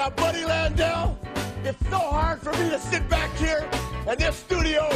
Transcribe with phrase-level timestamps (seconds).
[0.00, 1.18] Now, Buddy Landell,
[1.62, 3.68] it's so hard for me to sit back here
[4.10, 4.88] in this studio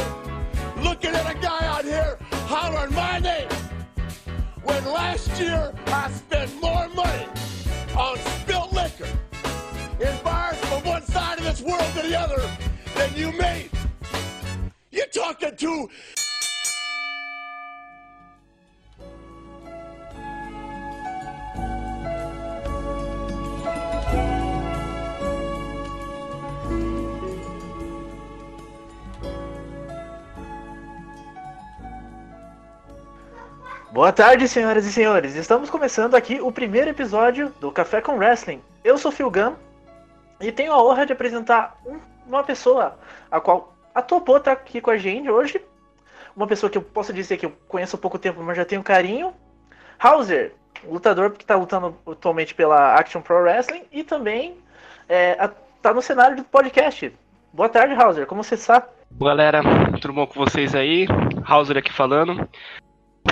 [0.81, 2.17] looking at a guy out here
[2.47, 3.47] hollering my name
[4.63, 7.27] when last year I spent more money
[7.95, 9.07] on spilt liquor
[9.99, 12.41] in bars from one side of this world to the other
[12.95, 13.69] than you made.
[14.89, 15.87] You're talking to
[33.95, 35.35] Boa tarde, senhoras e senhores.
[35.35, 38.61] Estamos começando aqui o primeiro episódio do Café com Wrestling.
[38.83, 39.53] Eu sou Phil Gunn
[40.41, 42.99] e tenho a honra de apresentar um- uma pessoa
[43.31, 45.61] a qual a topou tá aqui com a gente hoje.
[46.35, 48.83] Uma pessoa que eu posso dizer que eu conheço há pouco tempo, mas já tenho
[48.83, 49.33] carinho.
[49.97, 54.57] Hauser, lutador que está lutando atualmente pela Action Pro Wrestling e também
[55.07, 57.15] é, a- tá no cenário do podcast.
[57.53, 58.25] Boa tarde, Hauser.
[58.25, 58.85] Como você está?
[59.09, 59.61] Galera,
[60.01, 61.07] tudo bom com vocês aí?
[61.47, 62.45] Hauser aqui falando.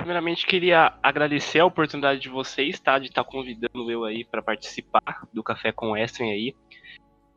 [0.03, 2.99] Primeiramente, queria agradecer a oportunidade de vocês, tá?
[2.99, 6.53] De estar convidando eu aí para participar do Café com Western aí.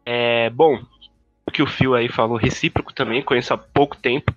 [0.04, 0.76] É, bom,
[1.46, 4.34] o que o Phil aí falou, recíproco também, conheço há pouco tempo.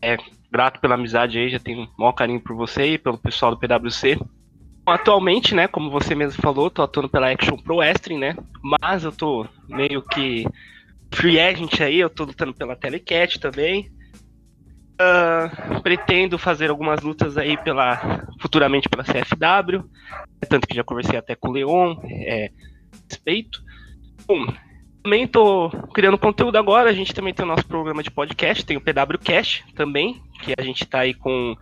[0.00, 0.16] É,
[0.52, 3.58] grato pela amizade aí, já tenho um maior carinho por você e pelo pessoal do
[3.58, 4.20] PWC.
[4.86, 8.36] Atualmente, né, como você mesmo falou, tô atuando pela Action Pro Wrestling, né?
[8.62, 10.44] Mas eu tô meio que
[11.12, 13.90] free agent aí, eu tô lutando pela Telecat também.
[14.98, 19.88] Ah, pretendo fazer algumas lutas aí pela futuramente pela CFW,
[20.48, 22.50] tanto que já conversei até com o Leon, é,
[23.10, 23.60] respeito.
[24.26, 24.46] Bom,
[25.02, 28.76] também tô criando conteúdo agora, a gente também tem o nosso programa de podcast, tem
[28.76, 31.56] o PW Cast também, que a gente tá aí com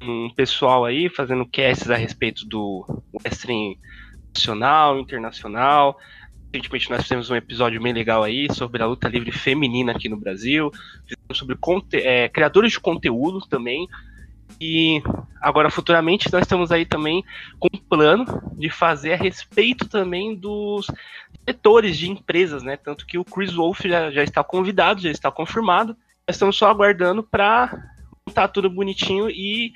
[0.00, 3.76] um pessoal aí fazendo casts a respeito do wrestling
[4.34, 5.96] nacional, internacional.
[6.54, 10.16] Recentemente nós fizemos um episódio bem legal aí sobre a luta livre feminina aqui no
[10.16, 10.70] Brasil,
[11.04, 11.58] fizemos sobre
[11.94, 13.88] é, criadores de conteúdo também.
[14.60, 15.02] E
[15.40, 17.24] agora futuramente nós estamos aí também
[17.58, 18.24] com um plano
[18.56, 20.86] de fazer a respeito também dos
[21.40, 22.76] diretores de empresas, né?
[22.76, 25.96] Tanto que o Chris Wolf já, já está convidado, já está confirmado.
[26.24, 27.84] Nós estamos só aguardando para
[28.24, 29.72] montar tudo bonitinho e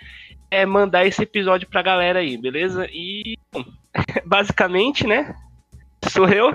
[0.49, 2.87] é, mandar esse episódio pra galera aí, beleza?
[2.93, 3.65] E bom,
[4.25, 5.35] basicamente, né?
[6.07, 6.55] Sou eu.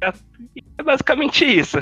[0.00, 1.78] É basicamente isso.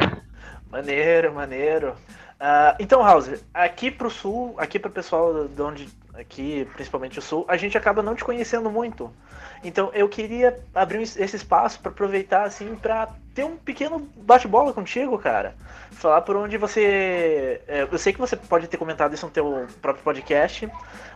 [0.70, 1.94] Maneiro, maneiro.
[2.38, 7.44] Ah, então, Hauser, aqui pro sul, aqui pro pessoal de onde, aqui, principalmente o sul,
[7.48, 9.12] a gente acaba não te conhecendo muito.
[9.62, 15.18] Então, eu queria abrir esse espaço para aproveitar, assim, para ter um pequeno bate-bola contigo,
[15.18, 15.54] cara.
[15.90, 17.60] Falar por onde você.
[17.68, 20.66] é, eu sei que você pode ter comentado isso no teu próprio podcast,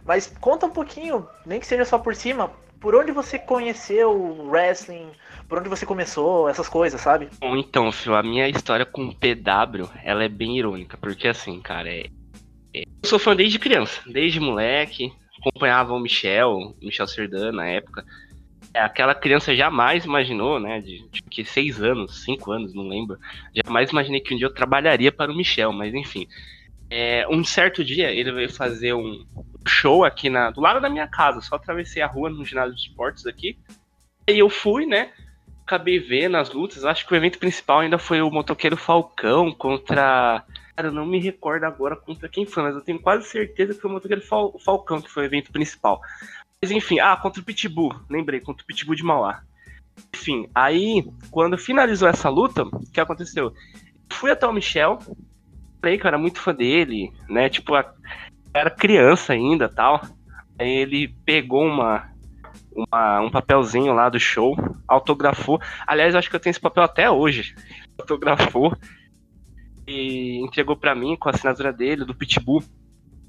[0.04, 2.50] mas conta um pouquinho, nem que seja só por cima,
[2.84, 5.08] por onde você conheceu o wrestling,
[5.48, 7.30] por onde você começou, essas coisas, sabe?
[7.40, 11.62] Bom, então, Phil, a minha história com o PW, ela é bem irônica, porque assim,
[11.62, 12.04] cara, é,
[12.74, 18.04] é- eu sou fã desde criança, desde moleque, acompanhava o Michel, Michel Serdan na época.
[18.74, 23.18] É, aquela criança jamais imaginou, né, de, de que seis anos, cinco anos, não lembro,
[23.64, 26.26] jamais imaginei que um dia eu trabalharia para o Michel, mas enfim.
[26.90, 29.24] É, um certo dia ele veio fazer um
[29.66, 32.80] show aqui na, do lado da minha casa, só atravessei a rua no ginásio de
[32.82, 33.58] esportes aqui.
[34.28, 35.12] E eu fui, né,
[35.66, 36.84] acabei vendo as lutas.
[36.84, 40.44] Acho que o evento principal ainda foi o motoqueiro Falcão contra.
[40.76, 43.80] Cara, eu não me recordo agora contra quem foi, mas eu tenho quase certeza que
[43.80, 46.00] foi o motoqueiro Fal- Falcão que foi o evento principal.
[46.60, 49.42] Mas enfim, ah, contra o Pitbull, lembrei, contra o Pitbull de Mauá.
[50.12, 53.52] Enfim, aí, quando finalizou essa luta, o que aconteceu?
[54.10, 54.98] Fui até o Michel,
[55.80, 57.48] falei que eu era muito fã dele, né?
[57.48, 57.94] Tipo, a-
[58.54, 60.00] era criança ainda tal.
[60.58, 62.08] Aí ele pegou uma,
[62.74, 64.56] uma- um papelzinho lá do show,
[64.86, 65.60] autografou.
[65.86, 67.54] Aliás, acho que eu tenho esse papel até hoje.
[67.98, 68.72] Autografou
[69.86, 72.62] e entregou pra mim com a assinatura dele, do Pitbull.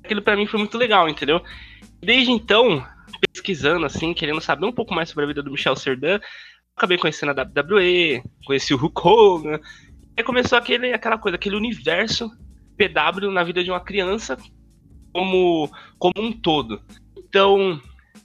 [0.03, 1.41] Aquilo pra mim foi muito legal, entendeu?
[1.99, 2.85] Desde então,
[3.33, 6.19] pesquisando assim, querendo saber um pouco mais sobre a vida do Michel Serdan,
[6.77, 9.59] acabei conhecendo a WWE, conheci o Hulk Hogan.
[10.15, 12.29] Aí começou aquele, aquela coisa, aquele universo
[12.77, 14.37] PW na vida de uma criança
[15.15, 16.81] como, como um todo.
[17.17, 17.79] Então,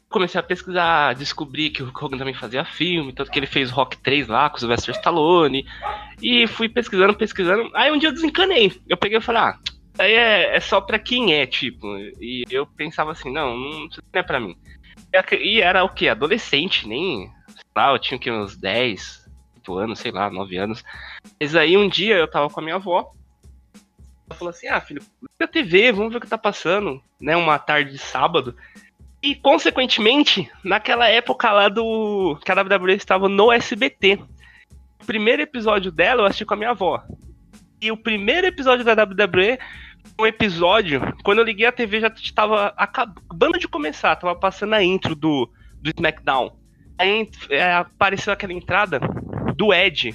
[0.08, 3.96] comecei a pesquisar, descobri que o Hogan também fazia filme, tanto que ele fez Rock
[3.98, 5.64] 3 lá com o Sylvester Stallone.
[6.20, 7.70] E fui pesquisando, pesquisando.
[7.74, 8.72] Aí um dia eu desencanei.
[8.88, 9.58] Eu peguei e falei, ah,
[10.00, 11.86] aí é, é só pra quem é, tipo.
[12.20, 14.56] E eu pensava assim, não, não, não é pra mim.
[15.38, 16.08] E era o que?
[16.08, 17.30] Adolescente, nem.
[17.46, 20.82] Sei lá, eu tinha que, uns 10, 8 anos, sei lá, 9 anos.
[21.40, 23.12] Mas aí um dia eu tava com a minha avó.
[24.34, 27.36] Falou assim: ah, filho, liga a TV, vamos ver o que tá passando, né?
[27.36, 28.56] Uma tarde de sábado.
[29.22, 32.38] E, consequentemente, naquela época lá do.
[32.44, 34.18] que a WWE estava no SBT.
[35.02, 37.02] O primeiro episódio dela eu assisti com a minha avó.
[37.80, 39.58] E o primeiro episódio da WWE
[40.18, 44.82] um episódio, quando eu liguei a TV já estava acabando de começar, tava passando a
[44.82, 45.50] intro do,
[45.80, 46.56] do SmackDown.
[46.98, 49.00] Aí é, apareceu aquela entrada
[49.56, 50.14] do Ed.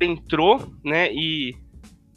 [0.00, 1.56] Entrou, né, e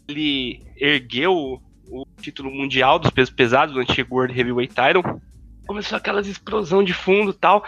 [0.07, 5.21] ele ergueu o título mundial dos pesos pesados, do antigo World Heavyweight Title.
[5.67, 7.63] Começou aquelas explosão de fundo tal.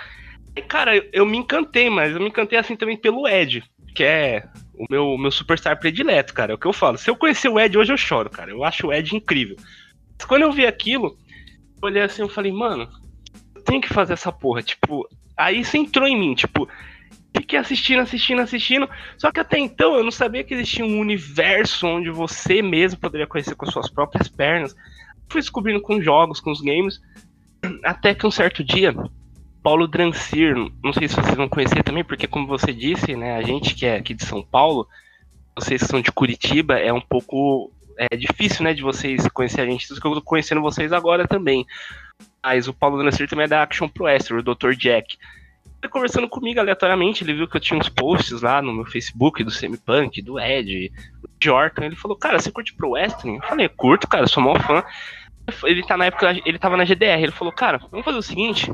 [0.56, 3.64] E, cara, eu, eu me encantei, mas eu me encantei assim também pelo Ed,
[3.96, 6.52] que é o meu, meu superstar predileto, cara.
[6.52, 6.98] É o que eu falo.
[6.98, 8.52] Se eu conhecer o Ed hoje, eu choro, cara.
[8.52, 9.56] Eu acho o Ed incrível.
[10.18, 11.18] Mas quando eu vi aquilo,
[11.82, 12.90] eu olhei assim e falei, mano,
[13.56, 14.64] eu tenho que fazer essa porra.
[14.64, 16.68] Tipo, aí isso entrou em mim, tipo,
[17.38, 18.90] fiquei assistindo, assistindo, assistindo.
[19.18, 23.28] Só que até então eu não sabia que existia um universo onde você mesmo poderia
[23.28, 24.76] conhecer com suas próprias pernas.
[25.30, 27.02] Fui descobrindo com jogos, com os games.
[27.84, 28.96] Até que um certo dia,
[29.64, 33.42] Paulo Drancir, não sei se vocês vão conhecer também, porque como você disse, né, a
[33.42, 34.88] gente que é aqui de São Paulo,
[35.56, 39.66] vocês que são de Curitiba, é um pouco é difícil, né, de vocês conhecer a
[39.66, 41.66] gente, que eu tô conhecendo vocês agora também.
[42.44, 44.74] Mas o Paulo Drancir também é da Action Pro Wrestler, o Dr.
[44.74, 45.18] Jack.
[45.82, 49.44] Ele conversando comigo aleatoriamente, ele viu que eu tinha uns posts lá no meu Facebook
[49.44, 50.92] do Semi-Punk, do Ed,
[51.22, 51.86] do Jorkan.
[51.86, 53.36] Ele falou, cara, você curte Pro Wrestling?
[53.36, 54.84] Eu falei, curto, cara, sou maior fã.
[55.64, 58.72] Ele tá na época, ele tava na GDR, ele falou, cara, vamos fazer o seguinte,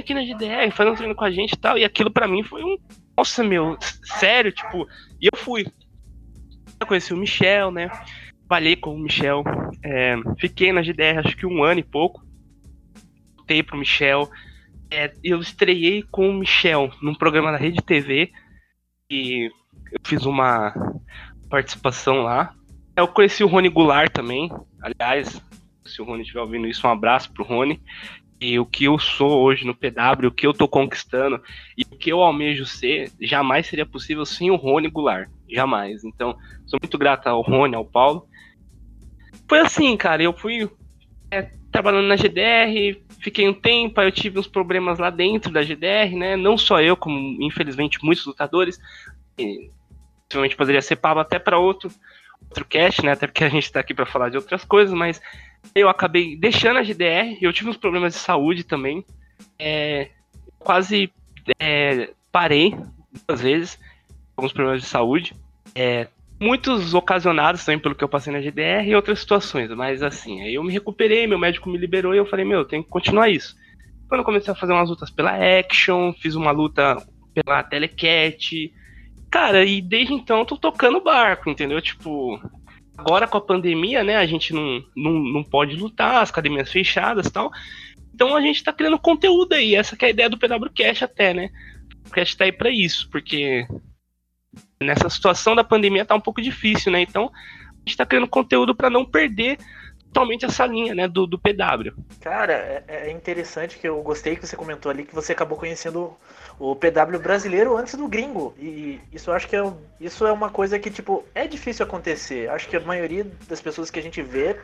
[0.00, 1.76] aqui na GDR, fazendo treino com a gente e tal.
[1.76, 2.76] E aquilo para mim foi um.
[3.16, 4.86] Nossa, meu, sério, tipo.
[5.20, 5.66] E eu fui.
[6.80, 7.90] Eu conheci o Michel, né?
[8.48, 9.42] Falei com o Michel.
[9.82, 12.24] É, fiquei na GDR acho que um ano e pouco.
[13.36, 14.30] Voltei pro Michel.
[14.90, 18.32] É, eu estreiei com o Michel num programa da Rede TV.
[19.10, 19.50] E
[19.92, 20.74] eu fiz uma
[21.48, 22.54] participação lá.
[22.96, 24.50] Eu conheci o Rony Goulart também.
[24.82, 25.40] Aliás,
[25.84, 27.80] se o Rony estiver ouvindo isso, um abraço pro Rony
[28.40, 31.42] e o que eu sou hoje no PW, o que eu tô conquistando
[31.76, 35.28] e o que eu almejo ser, jamais seria possível sem o Rony Goulart.
[35.50, 36.04] Jamais.
[36.04, 36.36] Então,
[36.66, 38.28] sou muito grato ao Rony, ao Paulo.
[39.48, 40.70] Foi assim, cara, eu fui
[41.30, 45.62] é, trabalhando na GDR, fiquei um tempo, aí eu tive uns problemas lá dentro da
[45.62, 46.36] GDR, né?
[46.36, 48.80] Não só eu, como infelizmente muitos lutadores.
[49.38, 49.70] E,
[50.28, 51.88] possivelmente poderia ser pago até para outro
[52.42, 53.12] outro cast, né?
[53.12, 55.22] Até porque a gente está aqui para falar de outras coisas, mas
[55.72, 59.04] eu acabei deixando a GDR, eu tive uns problemas de saúde também.
[59.56, 60.10] É,
[60.58, 61.12] quase
[61.60, 62.74] é, parei
[63.26, 63.78] duas vezes,
[64.36, 65.32] alguns problemas de saúde.
[65.76, 66.08] É,
[66.40, 70.54] muitos ocasionados também pelo que eu passei na GDR e outras situações, mas assim, aí
[70.54, 73.28] eu me recuperei, meu médico me liberou e eu falei, meu, eu tenho que continuar
[73.28, 73.56] isso.
[74.08, 76.96] Quando eu comecei a fazer umas lutas pela Action, fiz uma luta
[77.34, 78.72] pela Telecat,
[79.30, 81.80] cara, e desde então eu tô tocando barco, entendeu?
[81.82, 82.40] Tipo,
[82.98, 87.28] Agora com a pandemia, né, a gente não, não, não pode lutar, as academias fechadas
[87.28, 87.48] e tal.
[88.12, 91.48] Então a gente tá criando conteúdo aí, essa é a ideia do PWCast até, né?
[92.04, 93.64] O cast tá aí pra isso, porque
[94.80, 97.00] nessa situação da pandemia tá um pouco difícil, né?
[97.02, 99.58] Então a gente tá criando conteúdo para não perder
[100.12, 101.92] totalmente essa linha, né, do, do PW.
[102.20, 106.12] Cara, é, é, interessante que eu gostei que você comentou ali que você acabou conhecendo
[106.58, 108.54] o PW brasileiro antes do gringo.
[108.58, 112.50] E isso acho que é, isso é uma coisa que, tipo, é difícil acontecer.
[112.50, 114.56] Acho que a maioria das pessoas que a gente vê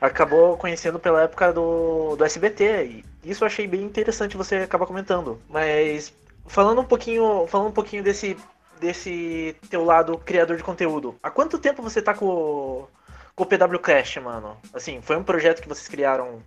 [0.00, 2.84] acabou conhecendo pela época do, do SBT.
[2.84, 5.40] E isso eu achei bem interessante você acabar comentando.
[5.48, 6.12] Mas
[6.46, 8.36] falando um pouquinho, falando um pouquinho desse
[8.80, 11.16] desse teu lado criador de conteúdo.
[11.22, 12.86] Há quanto tempo você tá com,
[13.34, 14.56] com o PW Crash, mano?
[14.72, 16.42] Assim, foi um projeto que vocês criaram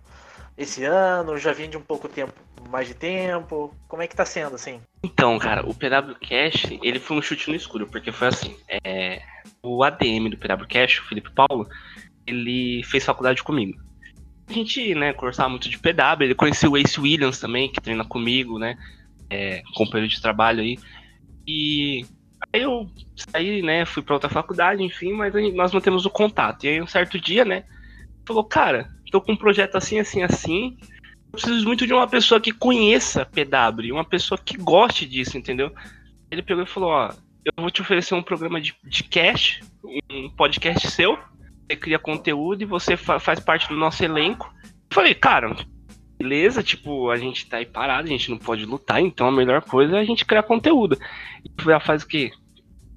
[0.56, 1.38] esse ano?
[1.38, 2.32] Já vim de um pouco tempo,
[2.68, 3.74] mais de tempo?
[3.88, 4.80] Como é que tá sendo, assim?
[5.02, 9.22] Então, cara, o PW Cash, ele foi um chute no escuro, porque foi assim, é,
[9.62, 11.68] o ADM do PW Cash, o Felipe Paulo,
[12.26, 13.80] ele fez faculdade comigo.
[14.48, 18.04] A gente, né, conversava muito de PW, ele conheceu o Ace Williams também, que treina
[18.04, 18.76] comigo, né,
[19.30, 20.78] é, companheiro de trabalho aí,
[21.46, 22.04] e
[22.54, 26.64] aí eu saí, né, fui para outra faculdade, enfim, mas nós mantemos o contato.
[26.64, 27.64] E aí um certo dia, né,
[28.24, 30.76] falou, cara, tô com um projeto assim, assim, assim.
[30.80, 35.72] Eu preciso muito de uma pessoa que conheça PW, uma pessoa que goste disso, entendeu?
[36.30, 37.10] Ele pegou e falou, ó,
[37.44, 39.60] eu vou te oferecer um programa de, de cash,
[40.10, 44.52] um podcast seu, você cria conteúdo e você fa faz parte do nosso elenco.
[44.64, 45.54] Eu falei, cara,
[46.18, 49.62] beleza, tipo, a gente tá aí parado, a gente não pode lutar, então a melhor
[49.62, 50.98] coisa é a gente criar conteúdo.
[51.44, 52.32] E já faz o quê?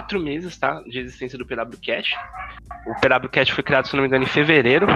[0.07, 0.81] Quatro meses, tá?
[0.87, 2.13] De existência do PW Cash.
[2.85, 4.87] O PW Cash foi criado, se não me engano, em fevereiro.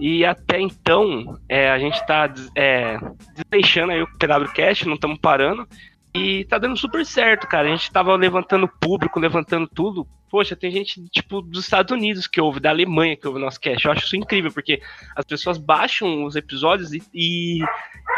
[0.00, 2.98] E até então, é, a gente está é,
[3.36, 5.68] desleixando aí o PWCast, não estamos parando.
[6.14, 7.68] E tá dando super certo, cara.
[7.68, 10.06] A gente tava levantando público, levantando tudo.
[10.28, 13.60] Poxa, tem gente, tipo, dos Estados Unidos que ouve, da Alemanha que ouve o nosso
[13.60, 13.84] cast.
[13.84, 14.80] Eu acho isso incrível, porque
[15.16, 17.58] as pessoas baixam os episódios e, e,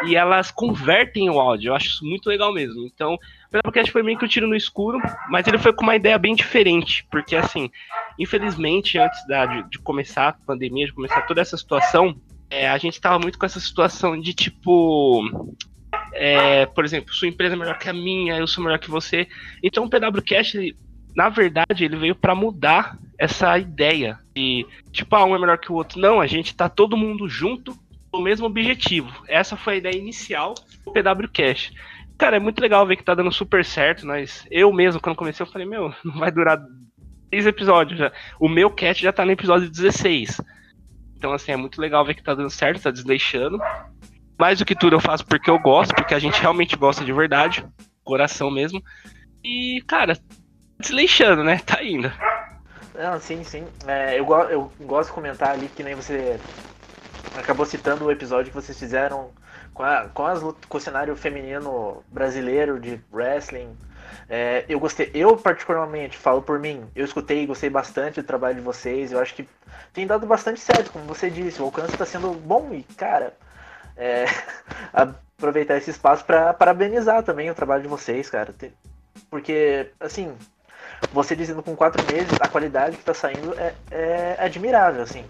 [0.06, 1.70] e elas convertem o áudio.
[1.70, 2.84] Eu acho isso muito legal mesmo.
[2.84, 3.16] Então,
[3.64, 4.98] o cast foi meio que um tiro no escuro,
[5.28, 7.06] mas ele foi com uma ideia bem diferente.
[7.10, 7.70] Porque, assim,
[8.18, 12.16] infelizmente, antes da, de, de começar a pandemia, de começar toda essa situação,
[12.50, 15.22] é, a gente tava muito com essa situação de, tipo
[16.14, 19.26] é, por exemplo, sua empresa é melhor que a minha, eu sou melhor que você.
[19.62, 20.76] Então o PWCast, ele,
[21.14, 25.70] na verdade, ele veio para mudar essa ideia de, tipo, ah, um é melhor que
[25.70, 26.00] o outro.
[26.00, 27.76] Não, a gente tá todo mundo junto
[28.12, 29.24] no mesmo objetivo.
[29.28, 30.54] Essa foi a ideia inicial
[30.84, 31.74] do PWCast.
[32.16, 35.44] Cara, é muito legal ver que tá dando super certo, mas eu mesmo, quando comecei,
[35.44, 36.64] eu falei, meu, não vai durar
[37.28, 38.12] seis episódios já.
[38.38, 40.40] O meu cast já tá no episódio 16.
[41.16, 43.58] Então, assim, é muito legal ver que tá dando certo, tá desleixando
[44.38, 47.12] mais do que tudo eu faço porque eu gosto, porque a gente realmente gosta de
[47.12, 47.66] verdade,
[48.02, 48.82] coração mesmo.
[49.42, 50.18] E, cara,
[50.78, 51.60] desleixando, né?
[51.64, 52.10] Tá indo.
[52.94, 53.66] Não, sim, sim.
[53.86, 56.38] É, eu, eu gosto de comentar ali que nem você
[57.36, 59.30] acabou citando o episódio que vocês fizeram
[59.72, 63.76] com, a, com, as, com o cenário feminino brasileiro de wrestling.
[64.28, 68.54] É, eu gostei, eu particularmente falo por mim, eu escutei e gostei bastante do trabalho
[68.54, 69.10] de vocês.
[69.10, 69.48] Eu acho que
[69.92, 71.60] tem dado bastante certo, como você disse.
[71.60, 73.34] O alcance está sendo bom e, cara,
[73.96, 74.24] é,
[74.92, 78.54] aproveitar esse espaço para parabenizar também o trabalho de vocês, cara.
[79.30, 80.36] Porque, assim,
[81.12, 85.24] você dizendo com quatro meses, a qualidade que tá saindo é, é admirável, assim.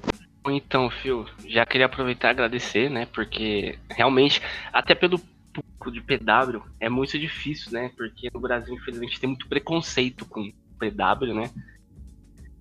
[0.46, 3.06] Então, Phil, já queria aproveitar e agradecer, né?
[3.06, 4.42] Porque realmente,
[4.72, 7.90] até pelo público de PW, é muito difícil, né?
[7.96, 11.50] Porque no Brasil, infelizmente, tem muito preconceito com PW, né?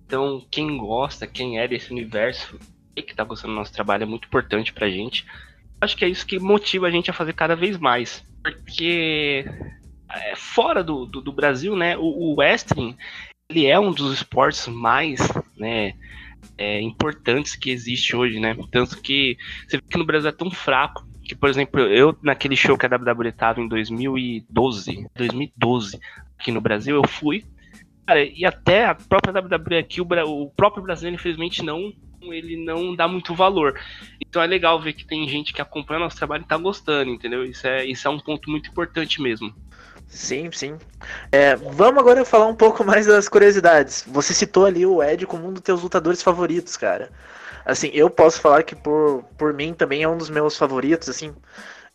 [0.06, 2.58] Então, quem gosta, quem é desse universo
[2.96, 5.26] e que tá gostando do nosso trabalho é muito importante pra gente
[5.80, 8.24] acho que é isso que motiva a gente a fazer cada vez mais.
[8.42, 9.44] Porque
[10.10, 12.96] é, fora do, do, do, Brasil, né, o, o wrestling
[13.48, 15.20] ele é um dos esportes mais,
[15.56, 15.94] né,
[16.56, 18.56] é, importantes que existe hoje, né?
[18.70, 22.56] Tanto que você vê que no Brasil é tão fraco que, por exemplo, eu naquele
[22.56, 25.98] show que a WWE tava em 2012, 2012
[26.38, 27.44] aqui no Brasil, eu fui,
[28.06, 31.92] cara, e até a própria WWE aqui, o, o próprio brasileiro infelizmente não
[32.32, 33.78] ele não dá muito valor.
[34.20, 37.44] Então é legal ver que tem gente que acompanha nosso trabalho e tá gostando, entendeu?
[37.44, 39.54] Isso é, isso é um ponto muito importante mesmo.
[40.06, 40.78] Sim, sim.
[41.32, 44.04] É, vamos agora falar um pouco mais das curiosidades.
[44.06, 47.10] Você citou ali o Ed como um dos teus lutadores favoritos, cara.
[47.64, 51.34] Assim, eu posso falar que por, por mim também é um dos meus favoritos, assim.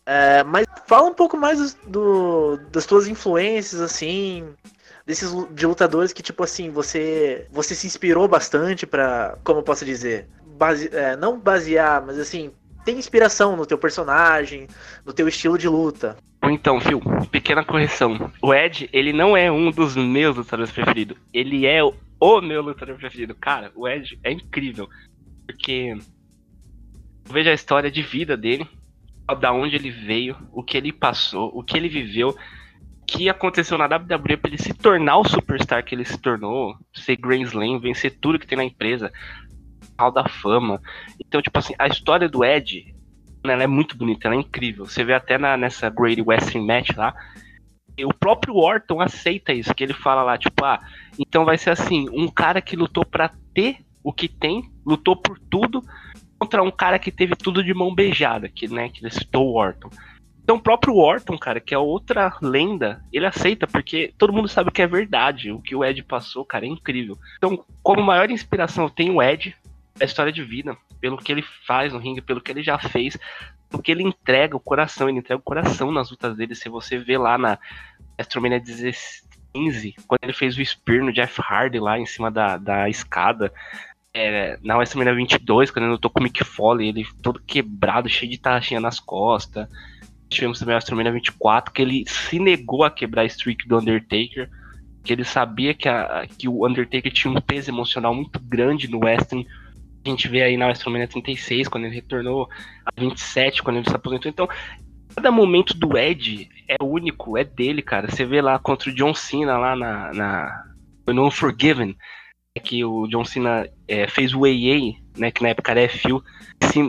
[0.04, 4.54] É, mas fala um pouco mais do, das tuas influências, assim,
[5.06, 9.84] desses de lutadores que, tipo assim, você você se inspirou bastante para como eu posso
[9.84, 10.28] dizer?
[10.58, 12.52] Base, é, não basear, mas assim,
[12.84, 14.66] tem inspiração no teu personagem,
[15.04, 16.16] no teu estilo de luta.
[16.42, 18.30] Então, Phil, pequena correção.
[18.42, 21.16] O Ed, ele não é um dos meus lutadores preferidos.
[21.32, 23.34] Ele é o, o meu lutador preferido.
[23.34, 24.88] Cara, o Ed é incrível.
[25.46, 25.94] Porque
[27.26, 28.66] eu vejo a história de vida dele,
[29.38, 32.34] da onde ele veio, o que ele passou, o que ele viveu
[33.10, 37.16] que aconteceu na WWE para ele se tornar o superstar que ele se tornou, ser
[37.16, 39.12] Grand Slam, vencer tudo que tem na empresa,
[39.98, 40.80] Hall da Fama.
[41.18, 42.94] Então, tipo assim, a história do Ed,
[43.44, 44.86] né, ela é muito bonita, ela é incrível.
[44.86, 47.12] Você vê até na, nessa Great Western Match lá,
[47.98, 50.80] o próprio Orton aceita isso, que ele fala lá, tipo, ah,
[51.18, 55.36] então vai ser assim, um cara que lutou para ter o que tem, lutou por
[55.50, 55.82] tudo,
[56.38, 59.56] contra um cara que teve tudo de mão beijada, que, né, que ele citou o
[59.56, 59.90] Orton.
[60.42, 64.70] Então o próprio Orton, cara, que é outra lenda, ele aceita, porque todo mundo sabe
[64.70, 65.52] que é verdade.
[65.52, 67.16] O que o Ed passou, cara, é incrível.
[67.36, 69.56] Então, como maior inspiração, eu tenho o Ed,
[70.00, 73.16] a história de vida, pelo que ele faz no ringue, pelo que ele já fez,
[73.68, 76.54] pelo que ele entrega o coração, ele entrega o coração nas lutas dele.
[76.54, 77.58] Se você vê lá na
[78.18, 78.60] WrestleMania
[79.52, 83.52] 15, quando ele fez o Spear no Jeff Hardy lá em cima da, da escada.
[84.12, 88.28] É, na WrestleMania 22, quando ele lutou com o Mick Foley, ele todo quebrado, cheio
[88.28, 89.68] de taxinha nas costas
[90.30, 94.48] tivemos também o WrestleMania 24, que ele se negou a quebrar a streak do Undertaker,
[95.04, 99.00] que ele sabia que, a, que o Undertaker tinha um peso emocional muito grande no
[99.00, 99.46] wrestling.
[100.04, 102.48] A gente vê aí na WrestleMania 36, quando ele retornou,
[102.86, 104.30] a 27, quando ele se aposentou.
[104.30, 104.48] Então,
[105.14, 108.08] cada momento do Ed é único, é dele, cara.
[108.08, 110.64] Você vê lá contra o John Cena lá na, na
[111.06, 111.96] no Unforgiven,
[112.58, 116.22] que o John Cena é, fez o AA, né, que na época era FU,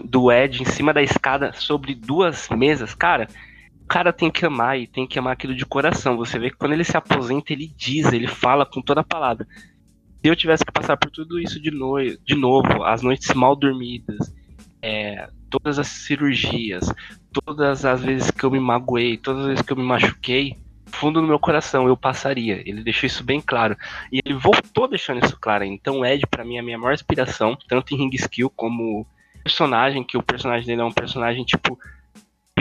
[0.06, 3.28] do Ed em cima da escada sobre duas mesas, cara.
[3.84, 6.18] O cara tem que amar e tem que amar aquilo de coração.
[6.18, 9.46] Você vê que quando ele se aposenta, ele diz, ele fala com toda a palavra.
[10.24, 11.96] Se eu tivesse que passar por tudo isso de, no...
[12.00, 14.34] de novo, as noites mal dormidas,
[14.82, 16.92] é, todas as cirurgias,
[17.32, 20.58] todas as vezes que eu me magoei, todas as vezes que eu me machuquei,
[20.92, 22.62] fundo do meu coração, eu passaria.
[22.68, 23.78] Ele deixou isso bem claro.
[24.12, 25.64] E ele voltou deixando isso claro.
[25.64, 29.06] Então Ed, para mim, é a minha maior inspiração, tanto em Ring Skill como
[29.44, 31.78] personagem, que o personagem dele é um personagem tipo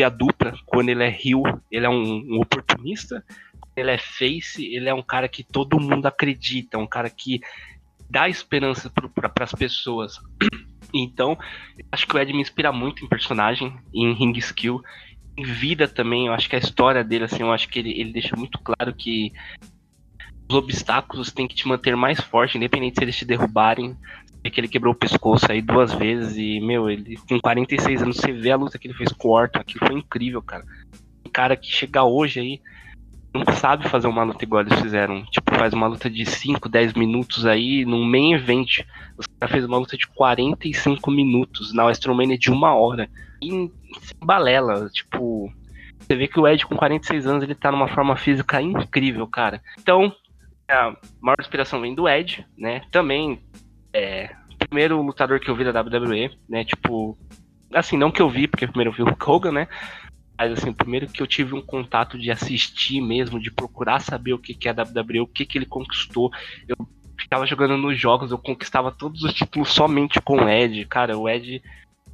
[0.03, 3.25] a dupla, quando ele é Rio, ele é um, um oportunista,
[3.77, 7.41] ele é face, ele é um cara que todo mundo acredita, um cara que
[8.09, 10.19] dá esperança para as pessoas.
[10.93, 11.39] Então,
[11.93, 14.83] acho que o Ed me inspira muito em personagem, em ring skill,
[15.41, 16.27] em vida também.
[16.27, 18.95] Eu acho que a história dele, assim, eu acho que ele, ele deixa muito claro
[18.95, 19.33] que
[20.49, 23.97] os obstáculos têm que te manter mais forte, independente se eles te derrubarem.
[24.43, 28.33] Que ele quebrou o pescoço aí duas vezes e, meu, ele com 46 anos, você
[28.33, 30.65] vê a luta que ele fez com o Orton, aquilo foi incrível, cara.
[31.27, 32.61] Um cara que chega hoje aí,
[33.33, 35.25] não sabe fazer uma luta igual eles fizeram.
[35.27, 38.81] Tipo, faz uma luta de 5, 10 minutos aí, num main event.
[39.17, 43.09] Os caras fez uma luta de 45 minutos, na WrestleMania de uma hora.
[43.43, 43.71] E
[44.25, 45.53] balela, tipo.
[46.01, 49.63] Você vê que o Ed com 46 anos, ele tá numa forma física incrível, cara.
[49.79, 50.13] Então,
[50.69, 52.83] a maior inspiração vem do Ed, né?
[52.91, 53.41] Também,
[53.93, 56.65] é, primeiro lutador que eu vi da WWE, né?
[56.65, 57.17] Tipo,
[57.73, 59.69] assim, não que eu vi, porque primeiro eu vi o Hogan, né?
[60.41, 64.39] Mas assim, primeiro que eu tive um contato de assistir mesmo, de procurar saber o
[64.39, 66.31] que, que é WWE, o que, que ele conquistou.
[66.67, 66.77] Eu
[67.19, 70.87] ficava jogando nos jogos, eu conquistava todos os títulos somente com o Ed.
[70.87, 71.63] Cara, o Ed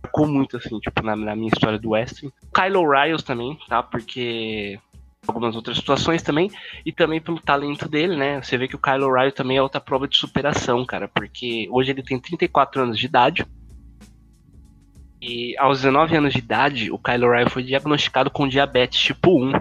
[0.02, 2.33] marcou muito, assim, tipo, na, na minha história do Wrestling.
[2.52, 3.80] Kylo Riles também, tá?
[3.80, 4.76] Porque
[5.25, 6.50] algumas outras situações também,
[6.85, 8.42] e também pelo talento dele, né?
[8.42, 11.92] Você vê que o Kylo Riles também é outra prova de superação, cara, porque hoje
[11.92, 13.47] ele tem 34 anos de idade,
[15.26, 19.52] e aos 19 anos de idade, o Kylo Ren foi diagnosticado com diabetes tipo 1.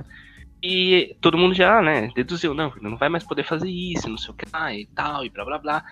[0.61, 4.29] E todo mundo já, né, deduziu, não, não vai mais poder fazer isso, não sei
[4.29, 5.83] o que lá e tal, e blá blá blá.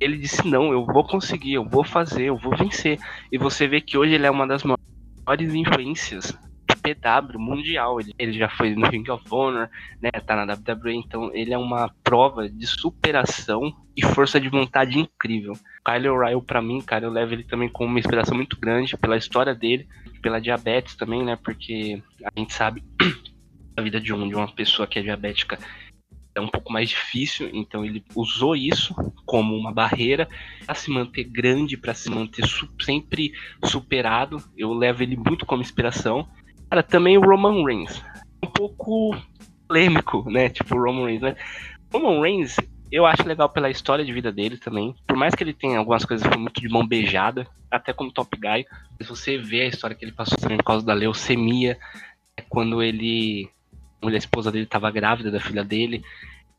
[0.00, 2.98] Ele disse, não, eu vou conseguir, eu vou fazer, eu vou vencer.
[3.30, 6.36] E você vê que hoje ele é uma das maiores influências
[6.84, 7.98] PW mundial.
[7.98, 11.58] Ele, ele já foi no Ring of Honor, né, tá na WWE, então ele é
[11.58, 15.54] uma prova de superação e força de vontade incrível.
[15.84, 19.16] Kyle O'Reilly, para mim, cara, eu levo ele também como uma inspiração muito grande pela
[19.16, 19.88] história dele,
[20.20, 21.36] pela diabetes também, né?
[21.36, 22.82] Porque a gente sabe
[23.76, 25.58] a vida de, um, de uma pessoa que é diabética
[26.34, 28.92] é um pouco mais difícil, então ele usou isso
[29.24, 30.28] como uma barreira
[30.66, 33.32] para se manter grande, para se manter su sempre
[33.64, 34.42] superado.
[34.56, 36.28] Eu levo ele muito como inspiração.
[36.70, 38.02] Cara, também o Roman Reigns,
[38.42, 39.16] um pouco
[39.68, 40.48] polêmico, né?
[40.48, 41.36] Tipo o Roman Reigns, né?
[41.92, 42.56] Roman Reigns,
[42.90, 44.94] eu acho legal pela história de vida dele também.
[45.06, 48.64] Por mais que ele tenha algumas coisas muito de mão beijada, até como top guy,
[49.00, 51.78] se você vê a história que ele passou também por causa da leucemia,
[52.36, 53.48] é quando ele.
[54.02, 56.04] A esposa dele estava grávida da filha dele,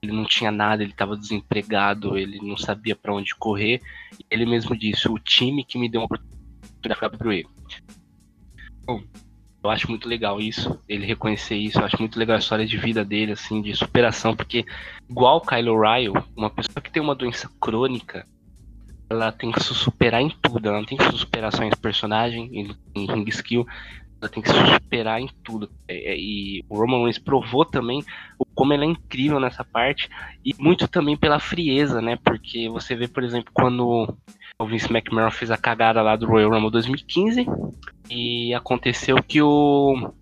[0.01, 3.81] ele não tinha nada, ele estava desempregado, ele não sabia para onde correr.
[4.29, 7.51] Ele mesmo disse: o time que me deu uma oportunidade foi pro.
[8.85, 9.03] Bom,
[9.65, 11.79] eu acho muito legal isso, ele reconhecer isso.
[11.79, 14.63] Eu acho muito legal a história de vida dele, assim, de superação, porque,
[15.09, 18.25] igual Kylo Ryle, uma pessoa que tem uma doença crônica,
[19.09, 20.67] ela tem que se superar em tudo.
[20.67, 23.65] Ela não tem que se superar só em personagem, em, em ring skill,
[24.21, 25.69] ela tem que se superar em tudo.
[25.87, 28.03] É, é, e o Roman Reigns provou também
[28.39, 30.09] o como ele é incrível nessa parte,
[30.43, 32.17] e muito também pela frieza, né?
[32.23, 34.15] Porque você vê, por exemplo, quando
[34.57, 37.45] o Vince McMahon fez a cagada lá do Royal Rumble 2015
[38.09, 40.13] e aconteceu que o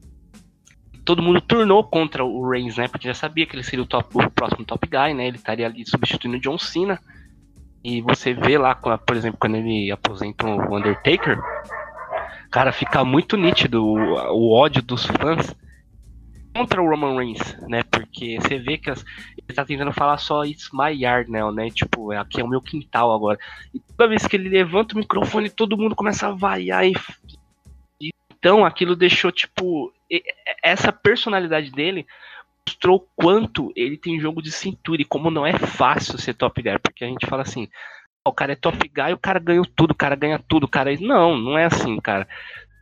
[1.06, 2.88] todo mundo turnou contra o Reigns, né?
[2.88, 5.28] Porque já sabia que ele seria o, top, o próximo top guy, né?
[5.28, 7.00] Ele estaria ali substituindo o John Cena.
[7.84, 11.38] E você vê lá, por exemplo, quando ele aposenta o Undertaker,
[12.50, 15.54] cara, fica muito nítido o, o ódio dos fãs
[16.54, 17.84] contra o Roman Reigns, né?
[17.84, 19.04] Porque você vê que as,
[19.38, 21.70] ele tá tentando falar só It's my yard now, né?
[21.70, 23.40] Tipo, aqui é o meu quintal agora.
[23.74, 26.94] E toda vez que ele levanta o microfone, todo mundo começa a vaiar e.
[28.38, 29.92] Então aquilo deixou, tipo.
[30.62, 32.06] Essa personalidade dele
[32.68, 36.78] mostrou quanto ele tem jogo de cintura e como não é fácil ser top guy.
[36.80, 37.68] Porque a gente fala assim.
[38.26, 40.94] O cara é top guy, o cara ganhou tudo, o cara ganha tudo, o cara.
[40.94, 42.26] É não, não é assim, cara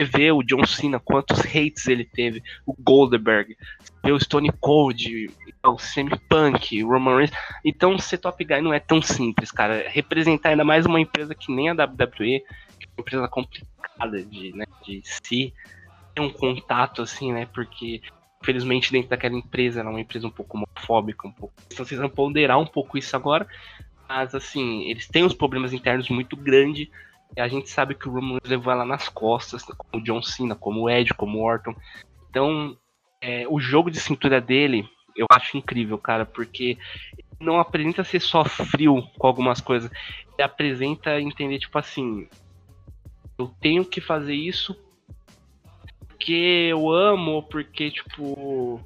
[0.03, 3.55] vê o John Cena, quantos hates ele teve, o Goldberg,
[4.03, 5.29] vê o Stone Cold,
[5.63, 7.31] o Semi Punk, o Roman Reigns.
[7.63, 9.85] Então, ser top guy não é tão simples, cara.
[9.87, 12.41] Representar ainda mais uma empresa que nem a WWE,
[12.79, 15.53] que é uma empresa complicada de, né, de se
[16.13, 17.47] ter um contato assim, né?
[17.53, 18.01] Porque
[18.41, 21.53] infelizmente dentro daquela empresa é uma empresa um pouco homofóbica, um pouco.
[21.69, 23.47] Estão precisando ponderar um pouco isso agora.
[24.09, 26.89] Mas assim, eles têm uns problemas internos muito grandes
[27.35, 30.55] e a gente sabe que o Roman levou ela nas costas, como o John Cena,
[30.55, 31.75] como o Ed, como o Orton.
[32.29, 32.77] Então,
[33.21, 36.77] é, o jogo de cintura dele, eu acho incrível, cara, porque
[37.39, 39.89] não apresenta ser só frio com algumas coisas.
[40.33, 42.27] Ele apresenta entender, tipo assim,
[43.37, 44.75] eu tenho que fazer isso
[46.21, 48.79] porque eu amo, porque, tipo,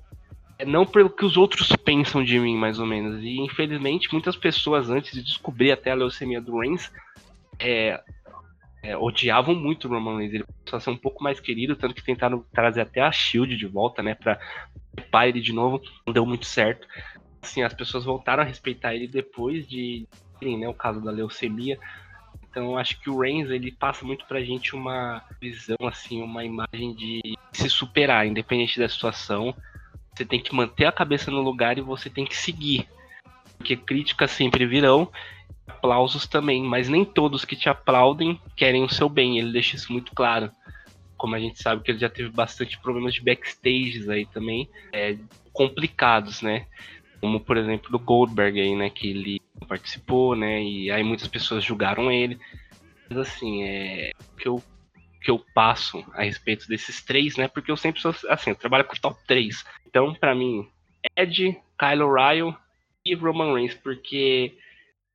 [0.58, 3.22] é não pelo que os outros pensam de mim, mais ou menos.
[3.22, 6.90] E infelizmente, muitas pessoas, antes de descobrir até a leucemia do Reigns,
[7.60, 8.02] é,
[8.86, 10.36] é, odiavam muito o Roman Reigns.
[10.36, 13.58] Ele passou a ser um pouco mais querido, tanto que tentaram trazer até a Shield
[13.58, 14.40] de volta, né, pra
[14.96, 15.82] limpar ele de novo.
[16.06, 16.88] Não deu muito certo.
[17.42, 20.08] Assim, as pessoas voltaram a respeitar ele depois de,
[20.42, 21.80] né, o caso da leucemia.
[22.50, 26.94] Então, acho que o Reigns, ele passa muito pra gente uma visão, assim, uma imagem
[26.96, 27.22] de
[27.52, 29.54] se superar, independente da situação.
[30.14, 32.88] Você tem que manter a cabeça no lugar e você tem que seguir.
[33.58, 35.12] Porque críticas sempre virão
[35.68, 39.92] aplausos também, mas nem todos que te aplaudem querem o seu bem, ele deixa isso
[39.92, 40.52] muito claro.
[41.18, 45.18] Como a gente sabe que ele já teve bastante problemas de backstages aí também, é,
[45.54, 46.66] complicados, né?
[47.22, 48.90] Como, por exemplo, do Goldberg aí, né?
[48.90, 50.62] Que ele participou, né?
[50.62, 52.38] E aí muitas pessoas julgaram ele.
[53.10, 54.62] Mas assim, é que eu,
[55.22, 57.48] que eu passo a respeito desses três, né?
[57.48, 59.64] Porque eu sempre sou assim, eu trabalho com top 3.
[59.88, 60.68] Então, para mim,
[61.16, 62.56] Ed, Kyle O'Reilly
[63.06, 64.58] e Roman Reigns, porque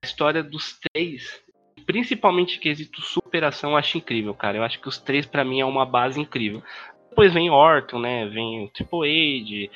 [0.02, 1.40] história dos três,
[1.86, 4.58] principalmente quesito superação, eu acho incrível, cara.
[4.58, 6.62] Eu acho que os três, para mim, é uma base incrível.
[7.10, 8.26] Depois vem Orton, né?
[8.26, 9.70] Vem o Triple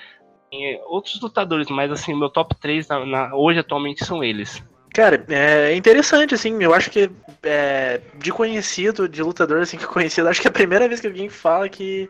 [0.50, 4.62] vem outros lutadores, mas assim, meu top 3 na, na, hoje atualmente são eles.
[4.94, 7.10] Cara, é interessante, assim, eu acho que
[7.42, 11.08] é, de conhecido, de lutador, assim, que conhecido, acho que é a primeira vez que
[11.08, 12.08] alguém fala que,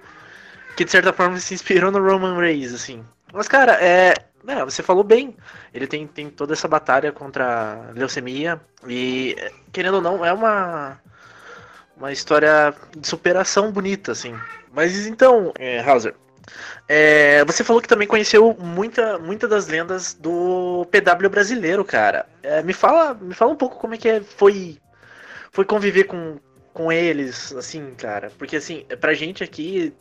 [0.77, 3.03] que de certa forma se inspirou no Roman Reigns, assim.
[3.35, 4.15] Mas, cara, é,
[4.47, 5.37] é, você falou bem.
[5.73, 8.61] Ele tem, tem toda essa batalha contra a leucemia.
[8.87, 9.37] E,
[9.73, 11.01] querendo ou não, é uma,
[11.97, 14.39] uma história de superação bonita, assim.
[14.73, 16.15] Mas então, é, Hauser,
[16.89, 22.27] é, você falou que também conheceu muita, muita das lendas do PW brasileiro, cara.
[22.41, 24.79] É, me, fala, me fala um pouco como é que é, foi,
[25.51, 26.39] foi conviver com,
[26.73, 28.31] com eles, assim, cara.
[28.39, 29.93] Porque, assim, pra gente aqui,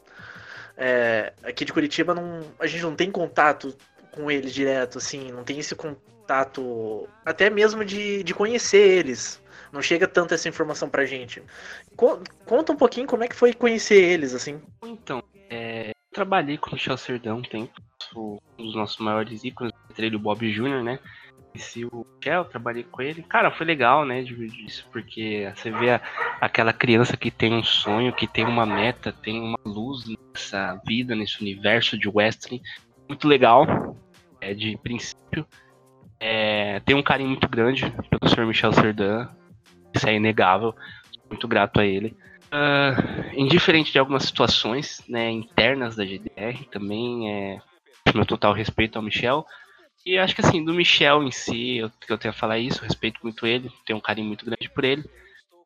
[0.77, 3.75] é, aqui de Curitiba, não, a gente não tem contato
[4.11, 9.41] com eles direto, assim, não tem esse contato, até mesmo de, de conhecer eles.
[9.71, 11.41] Não chega tanto essa informação pra gente.
[11.95, 14.61] Conta um pouquinho como é que foi conhecer eles, assim.
[14.83, 17.73] Então, é, trabalhei com o Michel Serdão um tempo,
[18.15, 20.99] um dos nossos maiores ícones, entre ele o Bob Jr., né?
[21.53, 23.21] Conheci o Michel, trabalhei com ele.
[23.21, 26.01] Cara, foi legal, né, disso, porque você vê a,
[26.41, 31.15] aquela criança que tem um sonho, que tem uma meta, tem uma luz nessa vida,
[31.15, 32.61] nesse universo de wrestling.
[33.07, 33.95] Muito legal
[34.41, 35.45] é, de princípio.
[36.19, 38.47] É, tenho um carinho muito grande pelo Sr.
[38.47, 39.29] Michel Serdan,
[39.93, 40.73] isso é inegável,
[41.29, 42.17] muito grato a ele.
[42.51, 47.61] Uh, indiferente de algumas situações né, internas da GDR, também é
[48.13, 49.45] meu total respeito ao Michel.
[50.05, 52.83] E acho que assim, do Michel em si, eu, que eu tenho a falar isso,
[52.83, 55.03] respeito muito ele, tenho um carinho muito grande por ele,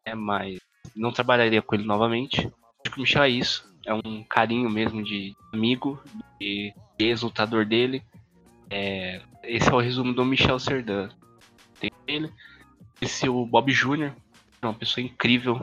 [0.05, 0.59] é, mas
[0.95, 2.41] não trabalharia com ele novamente.
[2.85, 5.99] Acho que o Michel é isso, é um carinho mesmo de amigo,
[6.39, 8.03] de ex-lutador dele,
[8.69, 11.09] é, esse é o resumo do Michel Serdan.
[11.79, 12.31] Tem ele.
[12.99, 14.11] Esse é o Bob Jr.,
[14.61, 15.55] é uma pessoa incrível.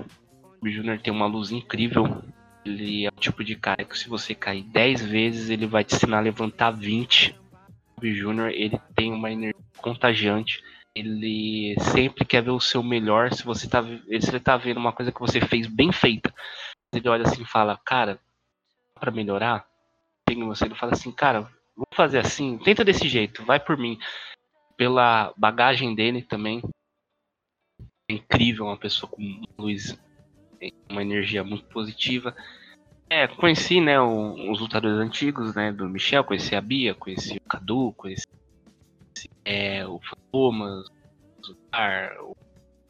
[0.42, 1.00] O Bob Jr.
[1.00, 2.22] tem uma luz incrível.
[2.64, 5.96] Ele é o tipo de cara que se você cair 10 vezes, ele vai te
[5.96, 7.36] ensinar a levantar 20.
[7.96, 8.50] O Jr.
[8.52, 10.62] ele tem uma energia contagiante.
[10.94, 13.32] Ele sempre quer ver o seu melhor.
[13.32, 16.32] Se você tá, se ele tá vendo uma coisa que você fez bem feita,
[16.92, 18.20] ele olha assim e fala, cara,
[18.94, 19.66] para melhorar,
[20.24, 21.42] tem você, ele fala assim, cara,
[21.76, 23.98] vou fazer assim, tenta desse jeito, vai por mim.
[24.76, 26.62] Pela bagagem dele também.
[28.10, 29.98] É incrível, uma pessoa com luz,
[30.90, 32.34] uma energia muito positiva.
[33.08, 37.92] É, conheci, né, os lutadores antigos, né, do Michel, conheci a Bia, conheci o Cadu,
[37.96, 38.26] conheci
[39.44, 40.00] é, o
[40.32, 40.86] Thomas,
[41.48, 42.36] o Tar, o,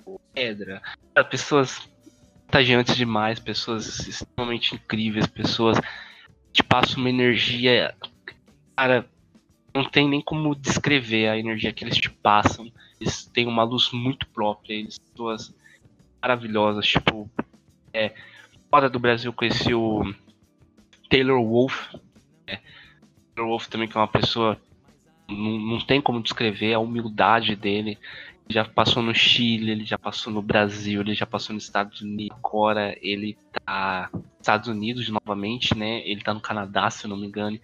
[0.07, 0.81] o Pedra.
[1.31, 1.89] Pessoas
[2.47, 5.79] contagiantes demais, pessoas extremamente incríveis, pessoas
[6.53, 7.95] que passam uma energia
[8.77, 9.09] Cara,
[9.73, 12.71] não tem nem como descrever a energia que eles te passam.
[13.01, 15.55] Eles têm uma luz muito própria, eles pessoas
[16.21, 17.31] maravilhosas, tipo,
[17.93, 18.13] é,
[18.75, 20.03] fora do Brasil conheci o
[21.09, 21.95] Taylor Wolf,
[22.45, 22.59] é,
[23.33, 24.61] Taylor Wolf também que é uma pessoa
[25.29, 27.97] não, não tem como descrever a humildade dele.
[28.49, 32.01] Ele já passou no Chile, ele já passou no Brasil, ele já passou nos Estados
[32.01, 32.37] Unidos.
[32.37, 36.03] Agora ele tá nos Estados Unidos novamente, né?
[36.05, 37.61] Ele tá no Canadá, se eu não me engano.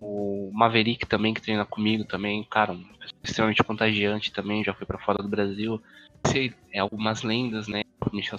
[0.00, 2.84] O Maverick também, que treina comigo também, cara, um
[3.20, 5.82] extremamente contagiante também, já foi para fora do Brasil.
[6.22, 7.82] Conheci é, algumas lendas, né?
[8.12, 8.38] Michel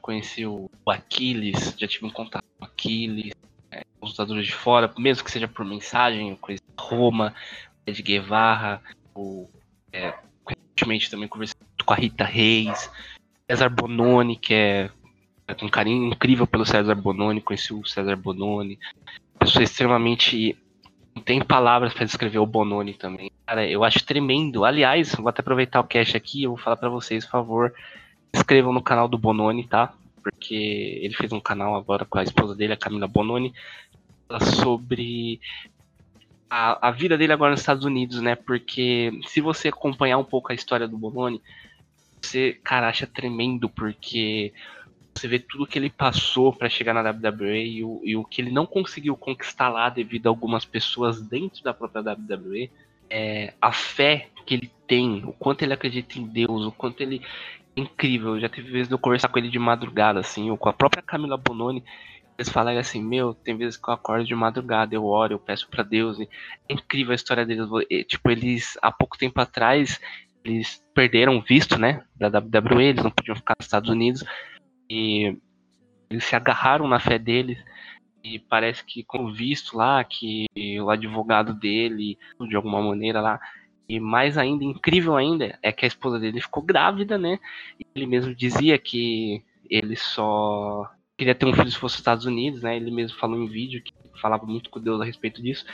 [0.00, 3.32] conheci o Aquiles, já tive um contato com o Aquiles,
[3.70, 7.34] é, os lutadores de fora, mesmo que seja por mensagem, eu conheci Roma,
[7.86, 8.80] Ed Guevara,
[9.14, 9.48] o,
[9.92, 10.14] é,
[10.48, 12.90] recentemente também conversei com a Rita Reis,
[13.50, 14.90] César Bononi, que é,
[15.46, 18.78] é um carinho incrível pelo César Bononi, conheci o César Bononi,
[19.40, 20.56] pessoa extremamente
[21.24, 23.30] tem palavras para descrever o Bononi também.
[23.46, 24.64] Cara, eu acho tremendo.
[24.64, 27.74] Aliás, vou até aproveitar o cash aqui, eu vou falar para vocês, por favor,
[28.32, 29.92] inscrevam no canal do Bononi, tá?
[30.22, 30.54] Porque
[31.02, 33.52] ele fez um canal agora com a esposa dele, a Camila Bononi,
[34.40, 35.40] sobre
[36.48, 38.34] a, a vida dele agora nos Estados Unidos, né?
[38.34, 41.40] Porque se você acompanhar um pouco a história do Bononi,
[42.20, 44.52] você, cara, acha tremendo, porque
[45.14, 48.40] você vê tudo que ele passou para chegar na WWE e o, e o, que
[48.40, 52.70] ele não conseguiu conquistar lá devido a algumas pessoas dentro da própria WWE.
[53.08, 57.22] É, a fé que ele tem, o quanto ele acredita em Deus, o quanto ele
[57.76, 58.38] incrível.
[58.40, 61.02] Já teve vezes de eu conversar com ele de madrugada, assim, ou com a própria
[61.02, 61.84] Camila Bononi.
[62.38, 65.68] Eles falaram assim: Meu, tem vezes que eu acordo de madrugada, eu oro, eu peço
[65.68, 66.18] para Deus.
[66.20, 66.26] É
[66.68, 67.68] incrível a história deles.
[68.08, 70.00] Tipo, eles, há pouco tempo atrás,
[70.44, 74.24] eles perderam visto, né, da WWE, eles não podiam ficar nos Estados Unidos.
[74.88, 75.36] E
[76.10, 77.62] eles se agarraram na fé deles
[78.22, 80.46] e parece que com visto lá que
[80.80, 83.40] o advogado dele de alguma maneira lá
[83.90, 87.38] e mais ainda incrível ainda é que a esposa dele ficou grávida né?
[87.94, 92.62] Ele mesmo dizia que ele só queria ter um filho se fosse nos Estados Unidos
[92.62, 92.76] né?
[92.76, 95.64] Ele mesmo falou em vídeo que falava muito com Deus a respeito disso.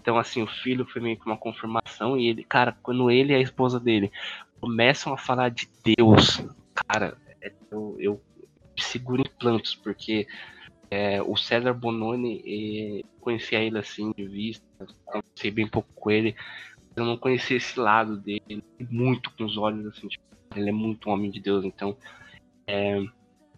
[0.00, 3.36] Então assim o filho foi meio que uma confirmação e ele cara quando ele e
[3.36, 4.10] a esposa dele
[4.60, 6.42] começam a falar de Deus
[6.74, 8.20] cara é, eu, eu
[8.76, 10.26] seguro em plantos, porque
[10.90, 14.64] é, o César Bononi, conhecia ele assim de vista,
[15.04, 16.34] conheci bem pouco com ele,
[16.96, 20.24] eu não conhecia esse lado dele muito com os olhos, assim, tipo,
[20.54, 21.96] ele é muito um homem de Deus, então
[22.66, 23.02] é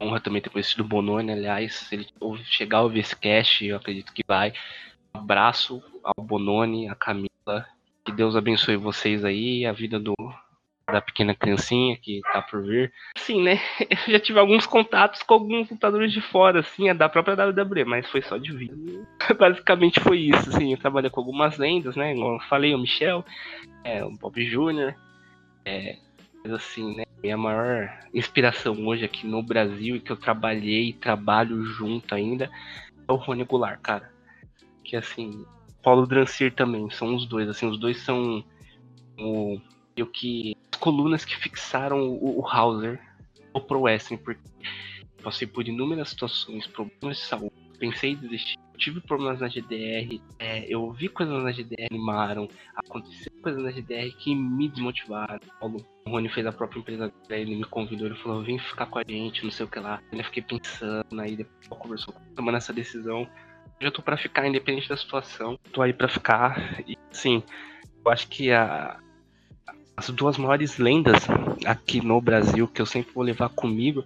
[0.01, 2.07] honra também ter conhecido o Bononi, aliás, se ele
[2.45, 4.53] chegar a ouvir esse cast, eu acredito que vai.
[5.15, 7.67] Um abraço ao Bononi, a Camila,
[8.05, 10.15] que Deus abençoe vocês aí, a vida do,
[10.93, 12.93] da pequena criancinha que tá por vir.
[13.17, 13.59] Sim, né?
[14.07, 17.85] Eu já tive alguns contatos com alguns lutadores de fora, assim, é da própria WWE,
[17.85, 19.07] mas foi só de vídeo.
[19.39, 22.15] Basicamente foi isso, assim, eu trabalhei com algumas lendas, né?
[22.15, 23.25] Igual eu falei, o Michel,
[23.83, 24.95] é, o Bob Jr.,
[25.65, 25.97] é,
[26.45, 27.05] mas assim, né?
[27.23, 32.51] Minha maior inspiração hoje aqui no Brasil e que eu trabalhei e trabalho junto ainda
[33.07, 34.11] é o Rony Goulart, cara.
[34.83, 35.47] Que assim,
[35.83, 38.45] Paulo Drancir também, são os dois, assim, os dois são
[39.19, 39.61] o,
[40.01, 43.01] o que colunas que fixaram o, o Hauser
[43.67, 44.41] Pro Wrestling, porque
[45.23, 50.65] passei por inúmeras situações, problemas de saúde, pensei em desistir, tive problemas na GDR, é,
[50.69, 55.41] eu vi coisas na GDR que animaram, aconteceram coisas na GDR que me desmotivaram.
[55.61, 58.99] O Rony fez a própria empresa dele, ele me convidou, ele falou, vem ficar com
[58.99, 60.03] a gente, não sei o que lá.
[60.11, 63.29] Eu fiquei pensando, aí depois conversou, tomando essa decisão.
[63.81, 67.43] Eu já tô pra ficar, independente da situação, tô aí pra ficar, e sim,
[68.05, 68.99] eu acho que a,
[69.97, 71.19] as duas maiores lendas
[71.65, 74.05] aqui no Brasil que eu sempre vou levar comigo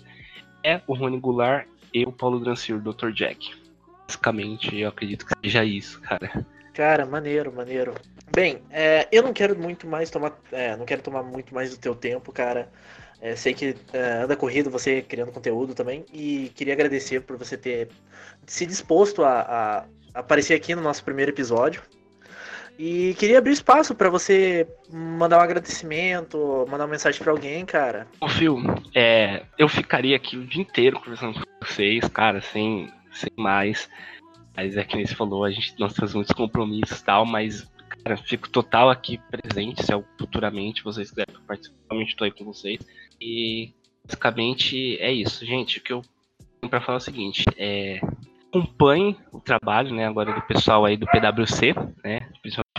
[0.63, 3.11] é o Rony Goulart e o Paulo Drancir, o Dr.
[3.11, 3.55] Jack.
[4.07, 6.47] Basicamente, eu acredito que seja isso, cara.
[6.75, 7.95] Cara, maneiro, maneiro.
[8.35, 10.39] Bem, é, eu não quero muito mais tomar.
[10.53, 12.71] É, não quero tomar muito mais do teu tempo, cara.
[13.21, 16.05] É, sei que é, anda corrido você criando conteúdo também.
[16.13, 17.89] E queria agradecer por você ter
[18.47, 19.41] se disposto a,
[20.15, 21.83] a aparecer aqui no nosso primeiro episódio.
[22.79, 28.07] E queria abrir espaço para você mandar um agradecimento, mandar uma mensagem para alguém, cara.
[28.21, 28.59] Ô, Phil,
[28.95, 33.89] é, eu ficaria aqui o dia inteiro conversando com vocês, cara, sem, sem mais.
[34.55, 37.71] Mas é que nem você falou, a gente, nós temos muitos compromissos e tal, mas,
[38.03, 42.45] cara, fico total aqui presente, se é futuramente vocês quiserem participar, realmente estou aí com
[42.45, 42.79] vocês.
[43.21, 45.79] E, basicamente, é isso, gente.
[45.79, 46.03] O que eu
[46.61, 48.01] tenho pra falar é o seguinte, é,
[48.49, 52.26] acompanhe o trabalho, né, agora do pessoal aí do PwC, né,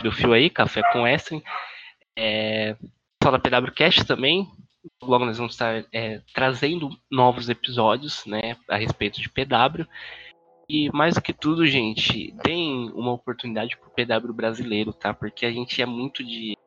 [0.03, 1.43] do Fio aí, Café com Wrestling,
[2.15, 2.75] é,
[3.19, 4.47] pessoal da PWCast também,
[5.01, 9.85] logo nós vamos estar é, trazendo novos episódios, né, a respeito de PW,
[10.69, 15.51] e mais do que tudo, gente, deem uma oportunidade pro PW brasileiro, tá, porque a
[15.51, 16.57] gente é muito de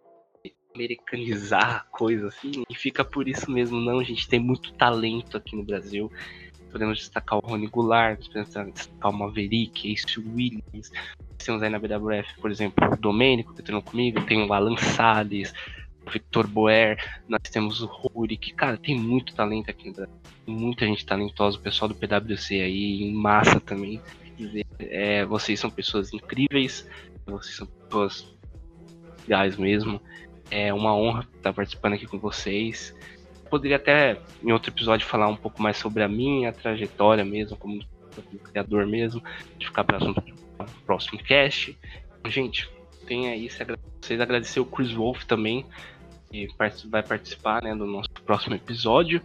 [0.75, 5.57] americanizar a coisa assim, e fica por isso mesmo, não, gente tem muito talento aqui
[5.57, 6.11] no Brasil,
[6.71, 10.91] podemos destacar o Rony Goulart, podemos destacar o Maverick, Ace Williams.
[11.39, 15.53] Temos aí na BWF, por exemplo, o Domênico, que treinou comigo, tem o Alan Salles,
[16.07, 18.53] o Victor Boer, nós temos o Rurik.
[18.55, 20.15] Cara, tem muito talento aqui no Brasil.
[20.47, 24.01] Muita gente talentosa, o pessoal do PWC aí, em massa também.
[24.79, 26.89] É, vocês são pessoas incríveis,
[27.27, 28.27] vocês são pessoas
[29.23, 30.01] legais mesmo.
[30.51, 32.95] É uma honra estar participando aqui com vocês
[33.51, 37.85] poderia até, em outro episódio, falar um pouco mais sobre a minha trajetória mesmo, como,
[38.15, 39.23] como criador mesmo,
[39.59, 40.15] de ficar para do
[40.87, 41.77] próximo cast.
[42.27, 42.71] Gente,
[43.07, 43.65] tem aí, se
[44.01, 45.67] vocês agradecer o Chris Wolf também,
[46.31, 46.49] que
[46.89, 49.21] vai participar né, do nosso próximo episódio.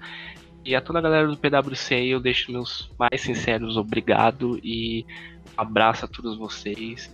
[0.66, 5.06] E a toda a galera do PWC aí, eu deixo meus mais sinceros obrigado e
[5.56, 7.14] abraço a todos vocês.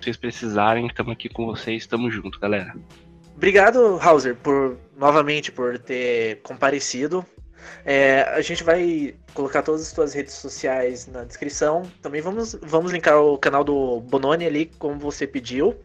[0.00, 2.74] vocês precisarem, estamos aqui com vocês, estamos junto, galera.
[3.38, 7.24] Obrigado, Hauser, por novamente por ter comparecido.
[7.84, 11.82] É, a gente vai colocar todas as suas redes sociais na descrição.
[12.02, 15.76] Também vamos, vamos linkar o canal do Bononi ali, como você pediu.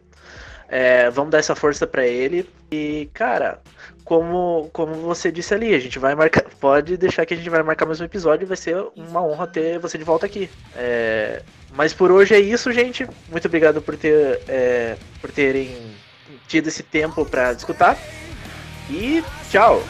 [0.68, 2.50] É, vamos dar essa força para ele.
[2.72, 3.60] E, cara,
[4.04, 6.42] como, como você disse ali, a gente vai marcar.
[6.58, 9.78] Pode deixar que a gente vai marcar mais um episódio vai ser uma honra ter
[9.78, 10.50] você de volta aqui.
[10.74, 11.40] É,
[11.72, 13.06] mas por hoje é isso, gente.
[13.30, 15.94] Muito obrigado por, ter, é, por terem
[16.48, 17.96] tido esse tempo para escutar.
[18.90, 19.82] E tchau!